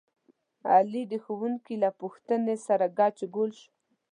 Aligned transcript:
علي 0.73 1.03
د 1.11 1.13
ښوونکي 1.23 1.75
له 1.83 1.89
پوښتنې 2.01 2.55
سره 2.67 2.85
ګچ 2.99 3.17
ګول 3.35 3.51
شو. 3.59 3.69